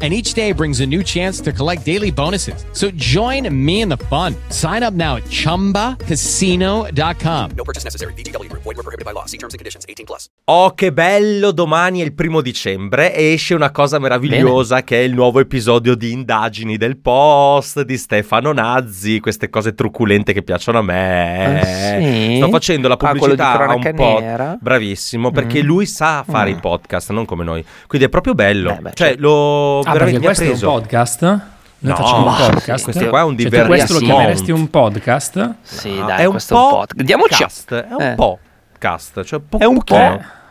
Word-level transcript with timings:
And 0.00 0.12
each 0.12 0.34
day 0.34 0.52
brings 0.52 0.78
a 0.80 0.86
new 0.86 1.02
chance 1.02 1.40
to 1.42 1.50
collect 1.52 1.84
daily 1.84 2.12
bonuses. 2.12 2.64
So 2.72 2.88
join 2.94 3.48
me 3.52 3.80
in 3.80 3.88
the 3.88 3.96
fun. 4.08 4.36
Sign 4.48 4.84
up 4.84 4.94
now 4.94 5.16
at 5.16 5.24
chumbacasino.com. 5.28 7.50
No 7.56 7.64
purchase 7.64 7.82
necessary. 7.84 8.12
VGW 8.14 8.48
Group. 8.48 8.62
Void 8.62 8.76
were 8.76 8.84
prohibited 8.84 9.04
by 9.04 9.10
law. 9.12 9.24
See 9.26 9.38
terms 9.38 9.54
and 9.54 9.58
conditions. 9.58 9.84
18 9.88 10.06
plus. 10.06 10.28
Oh, 10.44 10.72
che 10.74 10.92
bello! 10.92 11.50
Domani 11.50 12.00
è 12.00 12.04
il 12.04 12.12
primo 12.14 12.40
dicembre 12.40 13.12
e 13.14 13.32
esce 13.32 13.54
una 13.54 13.70
cosa 13.72 13.98
meravigliosa 13.98 14.84
che 14.84 15.00
è 15.00 15.02
il 15.02 15.14
nuovo 15.14 15.40
episodio 15.40 15.96
di 15.96 16.12
Indagini 16.12 16.76
del 16.76 16.96
Post 16.98 17.82
di 17.82 17.96
Stefano 17.98 18.52
Nazzi. 18.52 19.18
Queste 19.20 19.50
cose 19.50 19.74
truculente 19.74 20.32
che 20.32 20.42
piacciono 20.42 20.78
a 20.78 20.82
me. 20.82 21.60
Ah, 21.60 21.64
sì? 22.00 22.36
Sto 22.36 22.48
facendo 22.50 22.86
la 22.88 22.94
Ah, 22.94 22.96
pubblicità 23.12 23.66
a 23.66 23.74
un 23.74 23.92
po'. 23.94 24.18
nera? 24.20 24.56
Bravissimo, 24.60 25.30
perché 25.32 25.62
Mm. 25.62 25.66
lui 25.66 25.86
sa 25.86 26.24
fare 26.28 26.52
Mm. 26.52 26.56
i 26.56 26.60
podcast, 26.60 27.10
non 27.10 27.24
come 27.24 27.42
noi. 27.44 27.64
Quindi 27.86 28.06
è 28.06 28.10
proprio 28.10 28.34
bello. 28.34 28.74
Beh, 28.74 28.80
beh, 28.80 28.90
cioè, 28.94 29.06
certo. 29.08 29.22
lo 29.22 29.82
Ah, 29.88 29.92
veramente 29.92 30.24
questo 30.24 30.42
è 30.44 30.46
un 30.46 30.52
preso. 30.52 30.70
podcast? 30.70 31.20
Noi 31.22 31.40
No, 31.80 31.94
facciamo 31.96 32.18
un 32.18 32.24
ma 32.32 32.36
podcast. 32.50 32.84
questo 32.84 33.08
qua 33.08 33.20
è 33.20 33.22
un 33.22 33.38
Cioè, 33.38 33.50
tu 33.50 33.66
questo 33.66 33.92
lo 33.92 33.98
divertimento. 34.00 34.04
chiameresti 34.04 34.50
un 34.50 34.70
podcast? 34.70 35.54
Sì, 35.62 35.98
No, 35.98 36.06
dai, 36.06 36.20
è 36.20 36.24
un 36.24 36.30
questo 36.32 36.54
è 36.54 36.56
po' 36.56 36.64
un 36.64 36.70
podcast. 36.72 37.02
Diamoci 37.04 37.42
è 37.72 37.86
un 37.94 38.00
Eh. 38.02 38.14
po' 38.16 38.38
cast, 38.78 39.22
cioè 39.24 39.40
po- 39.40 39.58
È 39.58 39.64
un 39.64 39.82
po'. 39.84 39.94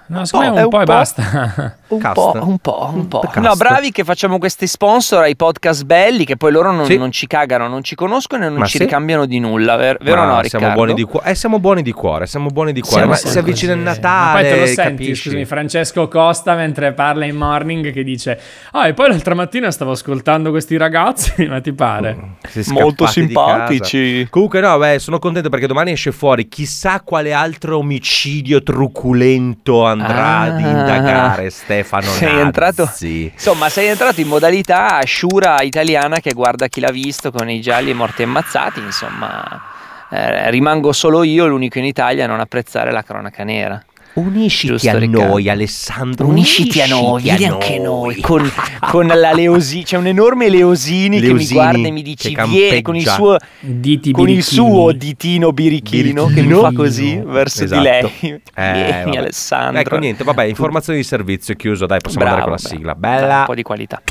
No, 0.09 0.25
secondo 0.25 0.53
me 0.53 0.55
è 0.55 0.57
un 0.59 0.63
un 0.65 0.69
po' 0.69 0.81
e 0.81 0.83
basta. 0.85 1.75
un 1.89 2.11
po', 2.13 2.31
un 2.41 2.57
po', 2.59 2.89
un 2.93 3.07
po'. 3.07 3.19
Cast. 3.19 3.37
No, 3.37 3.55
bravi 3.55 3.91
che 3.91 4.03
facciamo 4.03 4.37
questi 4.39 4.67
sponsor 4.67 5.23
ai 5.23 5.35
podcast 5.35 5.83
belli 5.83 6.23
che 6.25 6.37
poi 6.37 6.51
loro 6.51 6.71
non, 6.71 6.85
Sì. 6.85 6.97
non 6.97 7.11
ci 7.11 7.27
cagano, 7.27 7.67
non 7.67 7.83
ci 7.83 7.95
conoscono 7.95 8.45
e 8.45 8.49
non 8.49 8.59
Ma 8.59 8.65
ci 8.65 8.77
sì. 8.77 8.83
ricambiano 8.83 9.25
di 9.25 9.39
nulla, 9.39 9.75
ver- 9.75 10.01
vero 10.03 10.21
o 10.21 10.25
Ma 10.25 10.35
no 10.35 10.43
siamo 10.43 10.65
Riccardo? 10.65 10.73
buoni 10.73 10.93
di 10.93 11.03
cuore. 11.03 11.29
Eh, 11.29 11.35
siamo 11.35 11.59
buoni 11.59 11.81
di 11.81 11.91
cuore, 11.91 12.25
siamo 12.27 12.49
buoni 12.49 12.71
di 12.73 12.79
cuore. 12.81 12.95
Siamo 12.97 13.11
Ma 13.11 13.17
si 13.17 13.37
avvicina 13.37 13.73
il. 13.73 13.79
Natale, 13.79 14.33
Ma 14.33 14.39
poi 14.39 14.49
te 14.49 14.59
lo 14.59 14.65
senti, 14.67 14.81
capisci? 15.03 15.15
scusami, 15.23 15.45
Francesco 15.45 16.07
Costa 16.07 16.55
mentre 16.55 16.93
parla 16.93 17.25
in 17.25 17.35
morning 17.35 17.91
che 17.91 18.03
dice 18.03 18.39
Ah, 18.71 18.87
e 18.87 18.93
poi 18.93 19.09
l'altra 19.09 19.33
mattina 19.35 19.71
stavo 19.71 19.91
ascoltando 19.91 20.49
questi 20.51 20.77
ragazzi, 20.77 21.45
ma 21.47 21.59
ti 21.61 21.73
pare? 21.73 22.35
È 22.41 22.61
Molto 22.69 23.05
simpatici. 23.07 24.27
Comunque 24.29 24.59
no, 24.61 24.77
beh, 24.77 24.99
sono 24.99 25.19
contento 25.19 25.49
perché 25.49 25.67
domani 25.67 25.91
esce 25.91 26.11
fuori 26.11 26.47
chissà 26.47 27.01
quale 27.01 27.33
altro 27.33 27.77
omicidio 27.77 28.61
truculento 28.63 29.85
andrà 30.01 30.25
Ah. 30.25 30.41
ad 30.41 30.59
indagare 30.59 31.49
Stefano 31.49 32.03
Sei 32.03 32.27
Nazzi. 32.27 32.39
entrato- 32.41 32.89
Insomma, 33.33 33.69
sei 33.69 33.87
entrato 33.87 34.21
in 34.21 34.27
modalità 34.27 34.99
Shura 35.05 35.61
italiana 35.61 36.19
che 36.19 36.33
guarda 36.33 36.67
chi 36.67 36.79
l'ha 36.79 36.91
visto 36.91 37.31
con 37.31 37.49
i 37.49 37.59
gialli 37.61 37.89
e 37.91 37.93
morti 37.93 38.21
e 38.21 38.25
ammazzati, 38.25 38.79
insomma... 38.79 39.61
eh, 40.09 40.49
rimango 40.51 40.93
solo 40.93 41.23
io, 41.23 41.47
l'unico 41.47 41.79
in 41.79 41.85
Italia 41.85 42.23
a 42.23 42.27
non 42.27 42.39
apprezzare 42.39 42.91
la 42.91 43.03
cronaca 43.03 43.43
nera. 43.43 43.83
Unisciti 44.17 44.73
Giusto, 44.73 44.89
a 44.89 44.97
Riccardo. 44.97 45.27
noi, 45.27 45.47
Alessandro. 45.49 46.27
Unisciti 46.27 46.81
a 46.81 46.87
noi, 46.87 47.21
vieni 47.21 47.45
anche 47.45 47.77
noi. 47.77 48.19
Con, 48.19 48.51
con 48.89 49.05
la 49.05 49.31
Leosini, 49.31 49.83
c'è 49.83 49.97
un 49.97 50.07
enorme 50.07 50.49
Leosini, 50.49 51.19
che 51.19 51.27
mi 51.27 51.33
Leosini 51.33 51.53
guarda 51.53 51.87
e 51.87 51.91
mi 51.91 52.01
dice: 52.01 52.31
che 52.31 52.43
Vieni 52.47 52.81
con 52.81 52.95
il 52.95 53.03
campeggia." 53.03 53.37
suo, 53.37 53.37
Diti 53.59 54.11
con 54.11 54.27
il 54.27 54.43
suo 54.43 54.91
ditino 54.91 55.51
birichino, 55.51 56.25
che 56.25 56.41
mi 56.41 56.47
Birichino. 56.47 56.61
fa 56.61 56.71
così 56.73 57.21
verso 57.23 57.63
Esatto. 57.65 57.79
di 57.81 57.87
lei. 57.87 58.11
Eh, 58.55 58.71
Vieni, 58.73 59.03
vabbè. 59.03 59.17
Alessandro. 59.17 59.81
Ecco 59.81 59.97
niente, 59.97 60.23
vabbè, 60.23 60.43
informazioni 60.45 60.97
di 60.99 61.05
servizio 61.05 61.53
è 61.53 61.57
chiuso, 61.57 61.85
dai, 61.85 61.99
possiamo 62.01 62.25
Bravo, 62.25 62.41
andare 62.41 62.57
con 62.57 62.69
la 62.73 62.85
bravo. 62.95 62.97
sigla. 62.97 63.19
Bella. 63.21 63.39
Un 63.39 63.45
po' 63.45 63.55
di 63.55 63.61
qualità. 63.61 64.01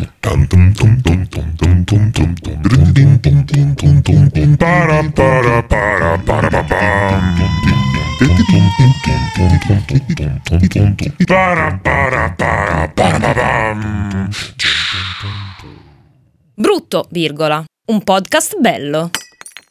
Brutto, 16.54 17.06
virgola. 17.10 17.62
Un 17.86 18.02
podcast 18.02 18.58
bello. 18.58 19.10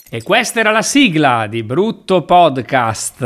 E 0.09 0.21
questa 0.21 0.59
era 0.59 0.69
la 0.71 0.81
sigla 0.83 1.47
di 1.47 1.63
Brutto 1.63 2.23
Podcast. 2.23 3.21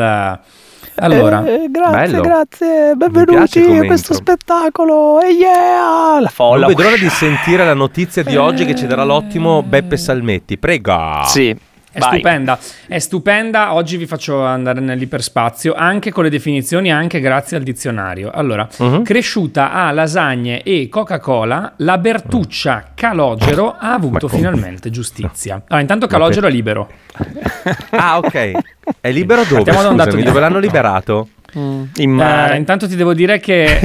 Allora, 1.01 1.45
Eh, 1.45 1.67
grazie, 1.69 1.97
bello. 2.07 2.21
grazie, 2.21 2.93
benvenuti 2.95 3.59
a 3.59 3.85
questo 3.85 4.13
intro. 4.13 4.13
spettacolo. 4.13 5.19
E 5.21 5.31
yeah! 5.31 6.13
La 6.13 6.19
Non 6.19 6.27
folla. 6.29 6.67
vedo 6.67 6.81
l'ora 6.83 6.97
di 6.97 7.09
sentire 7.09 7.65
la 7.65 7.73
notizia 7.73 8.23
di 8.23 8.35
oggi 8.37 8.65
che 8.65 8.75
ci 8.75 8.85
darà 8.87 9.03
l'ottimo 9.03 9.63
Beppe 9.63 9.97
Salmetti. 9.97 10.57
Prega. 10.57 11.23
Sì, 11.25 11.55
È 11.99 12.09
vai. 12.09 12.13
stupenda, 12.19 12.59
è 12.87 12.99
stupenda. 12.99 13.73
Oggi 13.73 13.97
vi 13.97 14.05
faccio 14.05 14.43
andare 14.43 14.79
nell'iperspazio 14.79 15.73
anche 15.73 16.11
con 16.11 16.23
le 16.23 16.29
definizioni, 16.29 16.91
anche 16.91 17.19
grazie 17.19 17.57
al 17.57 17.63
dizionario. 17.63 18.31
Allora, 18.31 18.67
Mhm. 18.77 19.03
cresciuta 19.03 19.71
a 19.71 19.91
lasagne 19.91 20.63
e 20.63 20.87
Coca-Cola, 20.89 21.73
la 21.77 21.97
Bertuccia 21.97 22.91
Calogero 22.95 23.75
ha 23.77 23.93
avuto 23.93 24.27
finalmente 24.27 24.89
giustizia. 24.89 25.55
Allora, 25.67 25.81
intanto 25.81 26.07
Calogero 26.07 26.47
è 26.47 26.51
libero. 26.51 26.89
Ah, 27.91 28.17
ok. 28.17 28.51
È 29.01 29.11
libero 29.11 29.43
dove? 29.43 29.71
Scusami, 29.71 30.23
dove 30.23 30.39
l'hanno 30.39 30.59
liberato? 30.59 31.27
Mm, 31.57 31.83
in 31.95 32.19
Eh, 32.19 32.55
intanto 32.57 32.87
ti 32.87 32.95
devo 32.95 33.13
dire 33.13 33.39
che 33.39 33.63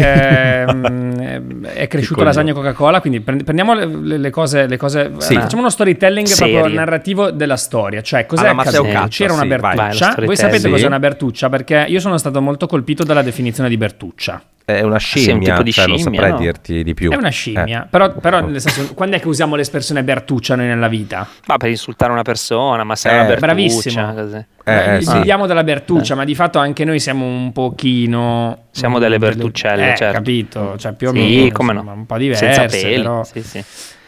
ehm, 0.64 1.66
è 1.66 1.86
cresciuto 1.86 2.22
lasagna 2.22 2.52
Coca-Cola, 2.52 3.00
quindi 3.00 3.20
prend- 3.20 3.44
prendiamo 3.44 3.74
le, 3.74 4.18
le- 4.18 4.30
cose, 4.30 4.66
le 4.66 4.76
cose 4.76 5.12
Sì. 5.18 5.34
eh, 5.34 5.40
facciamo 5.40 5.62
uno 5.62 5.70
storytelling 5.70 6.26
Serie. 6.26 6.54
proprio 6.58 6.74
narrativo 6.74 7.30
della 7.30 7.56
storia, 7.56 8.00
cioè 8.02 8.26
cos'è 8.26 8.52
Matteo 8.52 8.82
accaduto? 8.82 8.92
Cazzo, 8.92 9.08
C'era 9.08 9.32
una 9.32 9.42
sì, 9.42 9.48
vai. 9.48 9.58
Vai, 9.60 9.70
lo 9.74 9.76
Bertuccia, 9.82 10.04
voi 10.04 10.14
storytelling. 10.14 10.36
sapete 10.52 10.68
cos'è 10.68 10.80
Sì. 10.80 10.86
una 10.86 10.98
Bertuccia? 10.98 11.48
Perché 11.48 11.84
io 11.88 12.00
sono 12.00 12.18
stato 12.18 12.40
molto 12.42 12.66
colpito 12.66 13.04
dalla 13.04 13.22
definizione 13.22 13.68
di 13.68 13.76
Bertuccia. 13.76 14.42
È 14.66 14.80
una 14.80 14.98
Sì, 14.98 15.18
è 15.18 15.32
un 15.32 15.40
scimmia, 15.40 15.50
tipo 15.50 15.62
di 15.62 15.72
cioè 15.72 15.86
non 15.86 15.98
scimmia, 15.98 16.20
saprei 16.20 16.32
no? 16.32 16.38
dirti 16.42 16.82
di 16.82 16.94
più. 16.94 17.10
È 17.10 17.16
una 17.16 17.28
scimmia, 17.28 17.86
però, 17.90 18.12
però 18.14 18.40
nel 18.40 18.60
senso, 18.62 18.94
quando 18.94 19.16
è 19.16 19.20
che 19.20 19.28
usiamo 19.28 19.56
l'espressione 19.56 20.02
Bertuccia 20.02 20.56
noi 20.56 20.66
nella 20.68 20.88
vita? 20.88 21.26
Ma 21.46 21.58
per 21.58 21.68
insultare 21.68 22.12
una 22.12 22.22
persona, 22.22 22.82
ma 22.82 22.96
sei 22.96 23.12
Eh, 23.12 23.14
una 23.16 23.24
bertuccia. 23.24 23.46
bravissimo. 23.46 24.14
così. 24.14 24.44
Eh, 24.66 24.96
eh, 24.96 25.00
sì. 25.02 25.20
diamo 25.20 25.46
della 25.46 25.62
Bertuccia, 25.64 26.14
ma 26.14 26.24
di 26.24 26.34
fatto 26.34 26.58
anche 26.58 26.84
noi 26.86 26.98
siamo 26.98 27.26
un 27.26 27.52
pochino... 27.52 28.64
Siamo 28.70 28.98
delle 28.98 29.18
delle- 29.18 29.34
Bertuccelle, 29.34 29.92
eh, 29.92 29.96
certo. 29.96 30.14
capito, 30.16 30.76
cioè 30.78 30.92
più 30.94 31.08
o 31.08 31.12
Sì, 31.12 31.18
meno, 31.18 31.52
come 31.52 31.72
insomma, 31.72 31.92
no. 31.92 31.98
un 31.98 32.06
po' 32.06 32.16
diverse, 32.16 32.52
Senza 32.52 32.66
peli. 32.76 32.96
però... 32.96 33.22
Sì, 33.24 33.42
sì. 33.42 33.64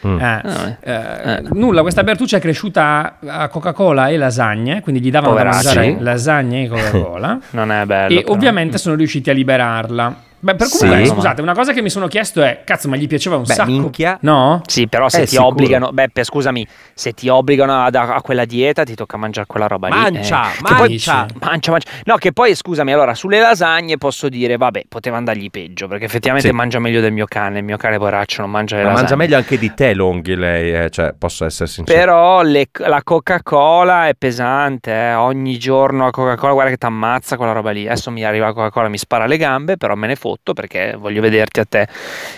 Mm. 0.06 0.20
Eh, 0.20 0.24
Ah, 0.44 0.76
eh, 0.80 1.32
eh. 1.36 1.42
Nulla, 1.52 1.82
questa 1.82 2.02
Bertuccia 2.02 2.36
è 2.36 2.40
cresciuta 2.40 3.18
a 3.26 3.40
a 3.42 3.48
Coca-Cola 3.48 4.08
e 4.08 4.16
lasagne, 4.16 4.80
quindi 4.80 5.00
gli 5.02 5.10
davano 5.10 5.32
Poveracci. 5.32 5.64
da 5.74 5.74
mangiare 5.80 6.02
lasagne 6.02 6.62
e 6.64 6.68
Coca-Cola 6.68 7.38
Non 7.50 7.72
è 7.72 7.84
bello. 7.84 8.18
e 8.18 8.22
però. 8.22 8.32
ovviamente 8.34 8.78
sono 8.78 8.94
riusciti 8.94 9.28
a 9.30 9.32
liberarla. 9.32 10.16
Beh, 10.46 10.54
per 10.54 10.68
comunque, 10.68 11.04
Sì. 11.06 11.10
scusate, 11.10 11.42
una 11.42 11.54
cosa 11.54 11.72
che 11.72 11.82
mi 11.82 11.90
sono 11.90 12.06
chiesto 12.06 12.40
è, 12.40 12.62
cazzo, 12.64 12.88
ma 12.88 12.94
gli 12.94 13.08
piaceva 13.08 13.34
un 13.34 13.42
Beh, 13.42 13.52
sacco? 13.52 13.68
minchia. 13.68 14.16
No? 14.20 14.62
Sì, 14.66 14.86
però 14.86 15.08
se 15.08 15.18
Eh, 15.18 15.24
ti 15.24 15.30
sicuro. 15.30 15.48
obbligano, 15.48 15.90
Beppe, 15.90 16.22
scusami, 16.22 16.64
se 16.94 17.12
ti 17.14 17.28
obbligano 17.28 17.82
ad- 17.84 17.96
a, 17.96 18.14
a 18.14 18.20
quella 18.22 18.44
dieta, 18.44 18.84
ti 18.84 18.94
tocca 18.94 19.16
mangiare 19.16 19.48
quella 19.48 19.66
roba 19.66 19.88
lì. 19.88 19.94
Mancia, 19.98 20.52
eh. 20.52 20.56
Che 20.62 20.62
poi- 20.74 20.88
mancia. 20.90 21.26
Mangia, 21.40 21.70
mangia. 21.72 21.90
No, 22.04 22.14
che 22.14 22.32
poi 22.32 22.54
scusami, 22.54 22.92
allora 22.92 23.14
sulle 23.14 23.40
lasagne 23.40 23.98
posso 23.98 24.28
dire, 24.28 24.56
vabbè, 24.56 24.84
poteva 24.88 25.16
andargli 25.16 25.50
peggio, 25.50 25.88
perché 25.88 26.04
effettivamente 26.04 26.48
Sì. 26.48 26.54
mangia 26.54 26.78
meglio 26.78 27.00
del 27.00 27.12
mio 27.12 27.26
cane. 27.26 27.58
Il 27.58 27.64
mio 27.64 27.76
cane, 27.76 27.98
poraccio, 27.98 28.42
non 28.42 28.50
mangia 28.52 28.76
le 28.76 28.82
Ma 28.82 28.88
lasagne. 28.90 29.08
mangia 29.08 29.16
meglio 29.16 29.36
anche 29.36 29.58
di 29.58 29.74
te, 29.74 29.94
Longhi, 29.94 30.36
lei, 30.36 30.84
eh, 30.84 30.90
cioè, 30.90 31.12
posso 31.18 31.44
essere 31.44 31.68
sincero. 31.68 31.98
Però 31.98 32.42
le- 32.42 32.68
la 32.72 33.02
Coca-Cola 33.02 34.06
è 34.06 34.14
pesante, 34.16 34.92
eh. 34.92 35.14
ogni 35.14 35.58
giorno 35.58 36.04
la 36.04 36.10
Coca-Cola, 36.10 36.52
guarda 36.52 36.70
che 36.70 36.76
ti 36.78 36.86
ammazza 36.86 37.36
quella 37.36 37.52
roba 37.52 37.70
lì. 37.72 37.86
Adesso 37.86 38.10
mi 38.12 38.24
arriva 38.24 38.46
la 38.46 38.52
Coca-Cola, 38.52 38.88
mi 38.88 38.98
spara 38.98 39.26
le 39.26 39.36
gambe, 39.36 39.76
però 39.76 39.94
me 39.96 40.06
ne 40.06 40.14
fotto 40.36 40.52
perché 40.52 40.96
voglio 40.98 41.20
vederti 41.20 41.60
a 41.60 41.64
te. 41.64 41.88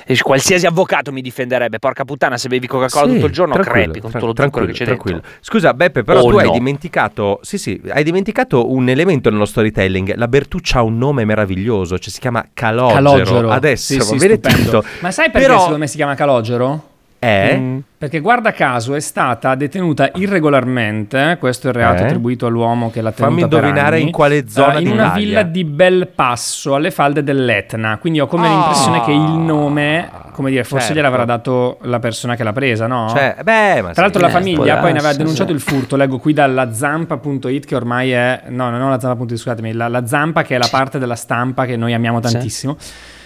E 0.06 0.16
qualsiasi 0.18 0.66
avvocato 0.66 1.12
mi 1.12 1.20
difenderebbe, 1.20 1.78
porca 1.78 2.04
puttana, 2.04 2.36
se 2.38 2.48
bevi 2.48 2.66
Coca-Cola 2.66 3.06
Sì, 3.06 3.14
tutto 3.14 3.26
il 3.26 3.32
giorno 3.32 3.54
crepi 3.56 4.00
con 4.00 4.10
tutto 4.10 4.26
lo 4.26 4.32
zucchero 4.32 4.32
tranquillo, 4.32 4.66
che 4.66 4.72
c'è 4.72 4.84
tranquillo. 4.84 5.20
dentro. 5.20 5.38
Scusa, 5.40 5.74
Beppe, 5.74 6.02
però 6.04 6.20
Oh, 6.20 6.30
tu 6.30 6.36
hai 6.38 6.46
no. 6.46 6.52
dimenticato. 6.52 7.40
Sì, 7.42 7.58
sì, 7.58 7.80
hai 7.88 8.04
dimenticato 8.04 8.70
un 8.70 8.88
elemento 8.88 9.30
nello 9.30 9.44
storytelling. 9.44 10.14
La 10.14 10.28
Bertuccia 10.28 10.78
ha 10.78 10.82
un 10.82 10.96
nome 10.98 11.24
meraviglioso, 11.24 11.98
cioè 11.98 12.10
si 12.12 12.20
chiama 12.20 12.44
Calogero. 12.52 12.94
Calogero. 12.94 13.50
Adesso, 13.50 14.00
Sì, 14.00 14.18
sì, 14.18 14.40
tutto. 14.40 14.84
Ma 15.00 15.10
sai 15.10 15.30
perché 15.30 15.46
Però- 15.46 15.58
secondo 15.58 15.78
me 15.78 15.86
si 15.86 15.96
chiama 15.96 16.14
Calogero? 16.14 16.87
Eh? 17.20 17.56
Mm. 17.58 17.78
Perché 17.98 18.20
guarda 18.20 18.52
caso 18.52 18.94
è 18.94 19.00
stata 19.00 19.54
detenuta 19.56 20.10
irregolarmente, 20.14 21.36
questo 21.40 21.66
è 21.66 21.70
il 21.70 21.76
reato 21.76 22.02
Eh? 22.02 22.06
attribuito 22.06 22.46
all'uomo 22.46 22.90
che 22.90 23.00
l'ha 23.00 23.10
tenuta 23.10 23.24
Fammi 23.34 23.42
indovinare 23.42 23.96
anni, 23.96 24.04
in 24.06 24.12
quale 24.12 24.48
zona 24.48 24.76
eh, 24.76 24.82
in 24.82 24.90
una 24.92 25.08
villa 25.10 25.42
di 25.42 25.64
Belpasso, 25.64 26.74
alle 26.76 26.92
falde 26.92 27.24
dell'Etna. 27.24 27.98
Quindi 27.98 28.20
ho 28.20 28.26
come 28.28 28.46
Ah. 28.46 28.50
l'impressione 28.50 29.00
che 29.02 29.10
il 29.10 29.18
nome, 29.18 30.08
come 30.38 30.50
dire, 30.50 30.62
forse 30.62 30.86
Certo. 30.86 31.00
gliel'avrà 31.00 31.24
dato 31.24 31.78
la 31.82 31.98
persona 31.98 32.36
che 32.36 32.44
l'ha 32.44 32.52
presa, 32.52 32.86
no? 32.86 33.08
Cioè, 33.12 33.38
beh, 33.42 33.82
ma 33.82 33.90
Tra 33.90 34.02
l'altro 34.02 34.20
la 34.20 34.28
famiglia 34.28 34.76
poi 34.76 34.92
ne 34.92 35.00
aveva 35.00 35.12
denunciato 35.12 35.50
sì. 35.50 35.56
il 35.56 35.60
furto, 35.60 35.96
leggo 35.96 36.18
qui 36.18 36.32
dalla 36.32 36.72
zampa.it 36.72 37.66
che 37.66 37.74
ormai 37.74 38.12
è... 38.12 38.42
No, 38.50 38.70
non 38.70 38.88
la 38.88 39.00
zampa.it, 39.00 39.36
scusatemi, 39.36 39.72
la, 39.72 39.88
la 39.88 40.06
zampa 40.06 40.42
che 40.42 40.54
è 40.54 40.58
la 40.58 40.68
parte 40.70 41.00
della 41.00 41.16
stampa 41.16 41.66
che 41.66 41.76
noi 41.76 41.92
amiamo 41.92 42.20
tantissimo. 42.20 42.76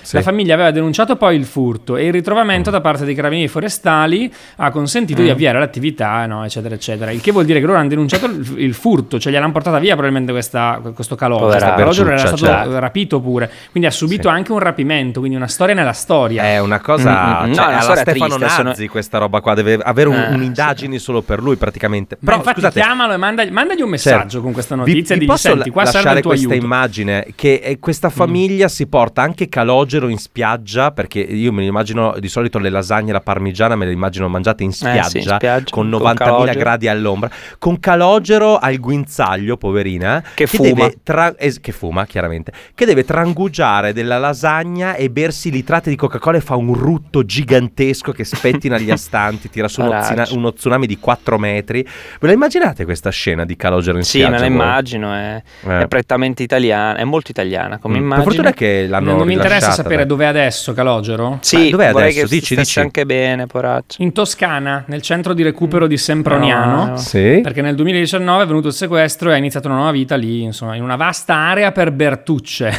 Sì. 0.03 0.17
La 0.17 0.23
famiglia 0.23 0.55
aveva 0.55 0.73
denunciato 0.73 1.15
poi 1.15 1.37
il 1.37 1.45
furto 1.45 1.97
e 1.97 2.07
il 2.07 2.13
ritrovamento 2.13 2.71
da 2.71 2.81
parte 2.81 3.05
dei 3.05 3.15
carabinieri 3.15 3.49
forestali 3.49 4.33
ha 4.57 4.69
consentito 4.73 5.23
di 5.23 5.31
avviare 5.31 5.61
l'attività, 5.61 6.27
no, 6.27 6.45
eccetera, 6.45 6.75
eccetera. 6.75 7.13
Il 7.13 7.21
che 7.21 7.31
vuol 7.31 7.45
dire 7.45 7.61
che 7.61 7.67
loro 7.67 7.79
hanno 7.79 7.89
denunciato 7.89 8.27
il, 8.27 8.55
il 8.57 8.75
furto, 8.75 9.21
cioè 9.21 9.31
gliel'hanno 9.33 9.53
portata 9.53 9.79
via 9.79 9.93
probabilmente 9.93 10.33
questa, 10.33 10.81
questo 10.93 11.15
calogero. 11.15 11.51
Questo 11.51 11.75
calogero 11.77 12.09
era 12.09 12.19
stato 12.19 12.37
certo. 12.37 12.79
rapito 12.81 13.21
pure, 13.21 13.49
quindi 13.71 13.89
ha 13.89 13.93
subito 13.93 14.29
Sì. 14.29 14.35
anche 14.35 14.51
un 14.51 14.59
rapimento, 14.59 15.21
quindi 15.21 15.37
una 15.37 15.47
storia 15.47 15.73
nella 15.77 15.93
storia. 15.93 16.43
È 16.43 16.59
una 16.59 16.81
cosa. 16.81 17.02
Mm, 17.11 17.47
mm, 17.47 17.51
mm. 17.51 17.53
cioè, 17.55 17.65
No, 17.65 17.71
è 17.71 17.75
alla 17.75 17.97
Stefano 17.97 18.37
triste, 18.37 18.63
Nazzi 18.63 18.75
sono- 18.77 18.91
questa 18.91 19.19
roba 19.19 19.41
qua. 19.41 19.55
Deve 19.55 19.75
avere 19.83 20.09
un- 20.09 20.15
Eh, 20.17 20.35
un'indagine 20.35 20.99
solo 20.99 21.23
per 21.23 21.41
lui, 21.43 21.57
praticamente. 21.57 22.17
Ma 22.21 22.25
Però 22.27 22.37
infatti 22.39 22.61
scusate. 22.61 22.81
chiamalo 22.81 23.13
e 23.13 23.17
mandagli, 23.17 23.51
mandagli 23.51 23.83
un 23.83 23.91
messaggio 23.91 24.19
Certo. 24.19 24.41
con 24.43 24.53
questa 24.53 24.75
Vi- 24.75 24.81
notizia 24.81 25.15
vi 25.15 25.21
digli 25.21 25.31
posso 25.31 25.49
senti, 25.49 25.71
qua 25.71 25.85
lasciare 25.85 26.23
questa 26.23 26.47
aiuto. 26.49 26.55
Mm. 26.61 26.65
immagine 26.65 27.27
che 27.35 27.61
eh, 27.63 27.79
questa 27.79 28.11
famiglia 28.11 28.69
si 28.69 28.87
porta 28.87 29.23
anche 29.23 29.49
calogero 29.49 30.09
in 30.09 30.19
spiaggia 30.19 30.91
perché 30.93 31.21
io 31.21 31.53
me 31.53 31.65
immagino 31.65 32.15
di 32.19 32.29
solito 32.29 32.59
le 32.59 32.71
lasagne 32.71 33.11
e 33.11 33.13
la 33.13 33.21
parmigiana 33.21 33.77
me 33.77 33.87
le 33.87 33.93
immagino 33.93 34.29
mangiate 34.29 34.63
in 34.63 34.73
spiaggia, 34.73 35.07
Eh 35.07 35.11
sì, 35.11 35.17
in 35.19 35.23
spiaggia, 35.25 35.71
con 35.71 35.83
con 35.83 35.89
90.000 35.89 36.15
calogero. 36.25 36.59
gradi 36.59 36.89
all'ombra 36.89 37.31
con 37.59 37.79
calogero 37.81 38.59
al 38.59 38.79
guinzaglio 38.79 39.57
poverina 39.57 40.23
Che 40.35 40.47
fuma. 40.47 40.69
deve 40.69 40.97
tra- 41.03 41.35
es- 41.37 41.61
che 41.61 41.73
fuma 41.73 42.07
chiaramente 42.07 42.53
che 42.75 42.85
deve 42.87 43.05
trangugiare 43.05 43.93
della 43.93 44.19
lasagna 44.19 44.95
e 44.95 45.11
bersi 45.11 45.51
litrate 45.51 45.91
di 45.91 45.97
Coca-Cola 45.97 46.37
e 46.37 46.41
fa 46.41 46.57
un 46.57 46.73
rutto 46.83 47.25
gigantesco 47.25 48.13
che 48.13 48.25
spettina 48.25 48.79
gli 48.79 48.91
astanti 48.93 49.49
tira 49.49 49.69
su 49.69 49.81
uno, 49.83 50.03
zina- 50.03 50.27
uno 50.33 50.53
tsunami 50.53 50.87
di 50.87 50.99
4 50.99 51.39
metri 51.39 51.83
ve 52.21 52.27
la 52.27 52.33
immaginate 52.33 52.85
questa 52.85 53.11
scena 53.11 53.45
di 53.45 53.57
calogero 53.57 53.97
in 53.99 54.05
Sì, 54.05 54.19
spiaggia 54.19 54.33
me 54.35 54.39
la 54.41 54.47
immagino, 54.47 55.13
è, 55.15 55.43
Eh. 55.67 55.81
è 55.83 55.87
prettamente 55.89 56.43
italiana, 56.43 56.99
è 56.99 57.05
molto 57.05 57.31
italiana 57.31 57.79
come 57.79 57.95
Mm. 57.95 57.97
Per 57.97 58.05
immagine. 58.05 58.25
fortuna 58.25 58.53
che 58.53 58.87
l'hanno 58.89 59.07
Non, 59.11 59.17
non 59.19 59.27
mi 59.27 59.35
interessa 59.35 59.71
sapere 59.71 59.97
dai. 59.99 60.07
dove 60.07 60.25
è 60.25 60.29
adesso 60.29 60.73
Calogero. 60.73 61.31
Ma 61.31 61.39
Sì, 61.41 61.71
dov'è 61.71 61.93
vorrei 61.93 62.11
adesso? 62.11 62.27
che 62.27 62.35
Dici, 62.35 62.57
dici. 62.57 62.81
anche 62.81 63.07
bene, 63.07 63.47
poraccio. 63.47 64.03
In 64.03 64.13
Toscana, 64.13 64.85
nel 64.89 65.03
centro 65.03 65.35
di 65.35 65.43
recupero 65.43 65.87
di 65.87 65.97
Semproniano. 65.97 66.87
No. 66.87 66.97
Sì? 66.97 67.41
Perché 67.43 67.63
nel 67.63 67.75
2019 67.77 68.43
è 68.43 68.47
venuto 68.47 68.69
il 68.69 68.75
sequestro 68.75 69.31
e 69.31 69.35
ha 69.35 69.37
iniziato 69.37 69.69
una 69.69 69.77
nuova 69.77 69.93
vita 69.93 70.17
lì, 70.17 70.43
insomma, 70.43 70.75
in 70.75 70.83
una 70.83 70.97
vasta 70.97 71.35
area 71.35 71.71
per 71.73 71.93
Bertucce. 71.93 72.73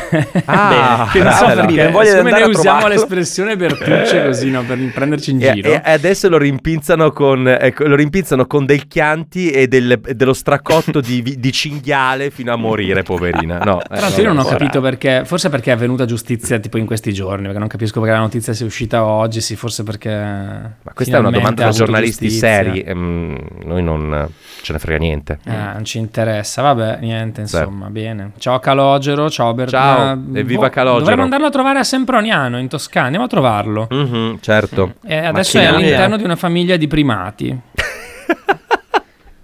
Ah, 0.46 1.08
che 1.14 1.22
non 1.24 1.32
so 1.34 1.46
perché, 1.46 1.74
Bene, 1.76 1.92
voglio 1.92 2.18
andare 2.18 2.40
noi 2.42 2.50
usiamo 2.50 2.80
trovarlo. 2.80 2.88
l'espressione 2.90 3.56
Bertucce 3.56 3.92
così, 4.26 4.50
no, 4.50 4.64
per 4.64 4.78
prenderci 4.94 5.32
in 5.32 5.44
E, 5.44 5.54
giro. 5.54 5.70
e 5.70 5.82
adesso 5.84 6.30
lo 6.30 6.38
rimpinzano 6.38 7.12
con, 7.12 7.48
ecco, 7.48 7.86
lo 7.88 7.96
rimpinzano 7.96 8.46
con 8.46 8.66
del 8.66 8.88
chianti 8.88 9.50
e 9.50 9.68
del- 9.68 10.00
dello 10.00 10.34
stracotto 10.34 11.00
di, 11.02 11.22
di 11.38 11.52
cinghiale 11.52 12.30
fino 12.30 12.52
a 12.54 12.56
morire, 12.56 13.04
poverina. 13.04 13.58
No, 13.60 13.80
eh, 13.82 13.86
Tra 13.88 14.00
l'altro 14.02 14.22
io 14.22 14.34
non 14.34 14.40
ho 14.40 14.48
capito 14.48 14.82
perché, 14.82 15.24
forse 15.26 15.50
perché 15.50 15.72
è 15.72 15.74
avvenuta 15.74 16.06
giustizia 16.06 16.60
tipo 16.60 16.78
in 16.78 16.86
questi 16.86 17.14
giorni, 17.14 17.44
perché 17.44 17.60
non 17.60 17.68
capisco 17.68 18.00
perché 18.00 18.16
la 18.16 18.22
notizia 18.22 18.54
sia 18.54 18.66
uscita 18.66 19.04
oggi, 19.06 19.42
sì, 19.42 19.56
forse 19.56 19.84
perché... 19.84 20.10
Ma 20.12 20.92
questa 20.94 21.18
è 21.18 21.20
una 21.20 21.32
domanda 21.32 21.66
da 21.66 21.70
giornalisti 21.72 22.30
seri, 22.30 22.82
ehm, 22.82 23.38
noi 23.66 23.84
non 23.84 24.14
eh, 24.14 24.28
ce 24.62 24.74
ne 24.74 24.80
frega 24.80 25.00
niente. 25.00 25.40
Ah, 25.46 25.74
non 25.74 25.86
ci 25.86 25.98
interessa, 25.98 26.62
vabbè, 26.62 26.98
niente, 27.02 27.42
insomma, 27.42 27.90
bene. 27.90 28.32
Ciao 28.38 28.60
Calogero, 28.60 29.30
ciao 29.30 29.54
Bernardo. 29.54 30.22
Ciao, 30.32 30.36
e 30.40 30.44
viva 30.44 30.70
Calogero. 30.70 31.00
Dovremmo 31.00 31.24
andarlo 31.24 31.48
a 31.48 31.50
trovare 31.52 31.80
a 31.80 31.84
Semproniano, 31.84 32.58
in 32.60 32.68
Toscana, 32.68 33.06
andiamo 33.06 33.26
a 33.26 33.30
trovarlo. 33.30 33.83
Mhm, 33.90 34.38
certo. 34.42 34.96
E 35.06 35.18
adesso 35.18 35.58
è 35.58 35.62
Macchinari, 35.64 35.84
all'interno 35.84 36.16
eh. 36.16 36.18
di 36.18 36.24
una 36.24 36.36
famiglia 36.36 36.76
di 36.78 36.88
primati. 36.88 37.60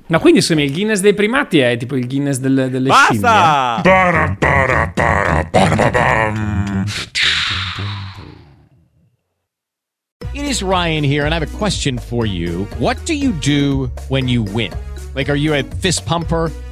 Ma 0.07 0.17
quindi 0.19 0.39
insomma 0.39 0.61
il 0.63 0.71
Guinness 0.71 1.01
dei 1.01 1.13
primati 1.13 1.59
è 1.59 1.77
tipo 1.77 1.95
il 1.95 2.07
Guinness 2.07 2.39
del- 2.39 2.69
delle 2.71 2.89
scimmie. 2.91 3.21
Basta! 3.21 3.81
It 10.33 10.43
is 10.45 10.61
Ryan 10.61 11.03
here, 11.03 11.25
and 11.25 11.33
I 11.33 11.37
have 11.37 11.43
a 11.43 11.57
question 11.57 11.97
for 11.97 12.25
you. 12.25 12.67
What 12.77 13.03
do 13.05 13.13
you 13.13 13.31
do 13.33 13.89
when 14.09 14.27
you 14.27 14.43
win? 14.43 14.71
Like, 15.15 15.29
are 15.29 15.35
you 15.35 15.53
a 15.53 15.63
fist 15.63 16.05
pumper? 16.05 16.51